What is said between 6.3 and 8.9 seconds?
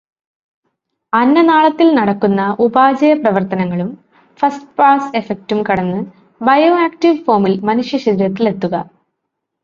Bioactive ഫോമിൽ മനുഷ്യശരീരത്തിൽ എത്തുക.